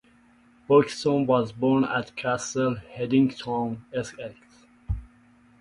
Buxton 0.67 1.27
was 1.27 1.51
born 1.51 1.83
at 1.83 2.15
Castle 2.15 2.73
Hedingham, 2.75 3.85
Essex. 3.93 4.35